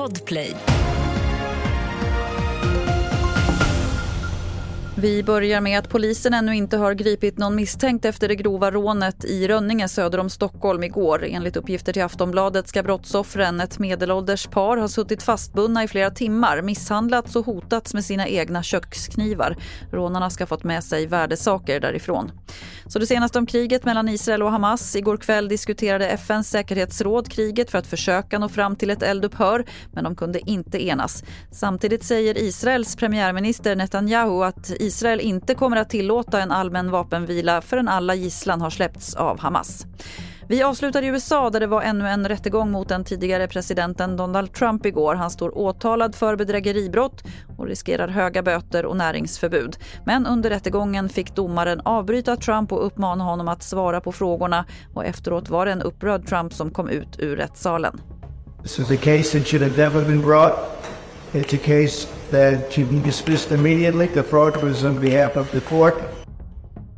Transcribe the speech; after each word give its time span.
Podplay. 0.00 0.56
Vi 4.96 5.22
börjar 5.22 5.60
med 5.60 5.78
att 5.78 5.88
polisen 5.88 6.34
ännu 6.34 6.56
inte 6.56 6.76
har 6.76 6.94
gripit 6.94 7.38
någon 7.38 7.56
misstänkt 7.56 8.04
efter 8.04 8.28
det 8.28 8.34
grova 8.34 8.70
rånet 8.70 9.24
i 9.24 9.48
Rönninge 9.48 9.88
söder 9.88 10.18
om 10.18 10.30
Stockholm 10.30 10.82
igår. 10.82 11.24
Enligt 11.24 11.56
uppgifter 11.56 11.92
till 11.92 12.02
Aftonbladet 12.02 12.68
ska 12.68 12.82
brottsoffren, 12.82 13.60
ett 13.60 13.78
medelålders 13.78 14.46
par, 14.46 14.76
ha 14.76 14.88
suttit 14.88 15.22
fastbundna 15.22 15.84
i 15.84 15.88
flera 15.88 16.10
timmar, 16.10 16.62
misshandlats 16.62 17.36
och 17.36 17.46
hotats 17.46 17.94
med 17.94 18.04
sina 18.04 18.28
egna 18.28 18.62
köksknivar. 18.62 19.56
Rånarna 19.92 20.30
ska 20.30 20.42
ha 20.42 20.48
fått 20.48 20.64
med 20.64 20.84
sig 20.84 21.06
värdesaker 21.06 21.80
därifrån. 21.80 22.32
Så 22.92 22.98
det 22.98 23.06
senaste 23.06 23.38
om 23.38 23.46
kriget 23.46 23.84
mellan 23.84 24.08
Israel 24.08 24.42
och 24.42 24.50
Hamas. 24.50 24.96
Igår 24.96 25.16
kväll 25.16 25.48
diskuterade 25.48 26.08
FNs 26.08 26.50
säkerhetsråd 26.50 27.32
kriget 27.32 27.70
för 27.70 27.78
att 27.78 27.86
försöka 27.86 28.38
nå 28.38 28.48
fram 28.48 28.76
till 28.76 28.90
ett 28.90 29.02
eldupphör, 29.02 29.64
men 29.92 30.04
de 30.04 30.16
kunde 30.16 30.50
inte 30.50 30.86
enas. 30.86 31.24
Samtidigt 31.52 32.04
säger 32.04 32.38
Israels 32.38 32.96
premiärminister 32.96 33.76
Netanyahu 33.76 34.44
att 34.44 34.70
Israel 34.80 35.20
inte 35.20 35.54
kommer 35.54 35.76
att 35.76 35.90
tillåta 35.90 36.42
en 36.42 36.50
allmän 36.50 36.90
vapenvila 36.90 37.62
förrän 37.62 37.88
alla 37.88 38.14
gisslan 38.14 38.60
har 38.60 38.70
släppts 38.70 39.14
av 39.14 39.40
Hamas. 39.40 39.86
Vi 40.50 40.62
avslutar 40.62 41.02
i 41.02 41.06
USA 41.06 41.50
där 41.50 41.60
det 41.60 41.66
var 41.66 41.82
ännu 41.82 42.08
en 42.08 42.28
rättegång 42.28 42.70
mot 42.70 42.88
den 42.88 43.04
tidigare 43.04 43.48
presidenten 43.48 44.16
Donald 44.16 44.52
Trump 44.52 44.86
igår. 44.86 45.14
Han 45.14 45.30
står 45.30 45.58
åtalad 45.58 46.14
för 46.14 46.36
bedrägeribrott 46.36 47.22
och 47.58 47.66
riskerar 47.66 48.08
höga 48.08 48.42
böter 48.42 48.86
och 48.86 48.96
näringsförbud. 48.96 49.76
Men 50.06 50.26
under 50.26 50.50
rättegången 50.50 51.08
fick 51.08 51.34
domaren 51.34 51.80
avbryta 51.84 52.36
Trump 52.36 52.72
och 52.72 52.86
uppmana 52.86 53.24
honom 53.24 53.48
att 53.48 53.62
svara 53.62 54.00
på 54.00 54.12
frågorna. 54.12 54.64
Och 54.94 55.04
efteråt 55.04 55.48
var 55.48 55.66
det 55.66 55.72
en 55.72 55.82
upprörd 55.82 56.26
Trump 56.26 56.52
som 56.52 56.70
kom 56.70 56.88
ut 56.88 57.18
ur 57.18 57.36
rättssalen. 57.36 58.00
This 58.62 58.78
is 58.78 58.90
a 58.90 58.96
case 58.96 59.38
that 59.38 59.48
should 59.48 59.62
have 59.62 59.82
never 59.82 60.04
been 60.04 60.22
brought. 60.22 60.52
It's 61.32 61.54
a 61.54 61.58
case 61.64 62.08
that 62.30 62.72
should 62.72 62.90
be 62.90 62.98
dismissed 63.06 63.52
immediately. 63.52 64.06
The 64.06 64.22
fraud 64.22 64.62
was 64.62 64.84
on 64.84 65.00
behalf 65.00 65.36
of 65.36 65.50
the 65.50 65.60
court. 65.60 66.19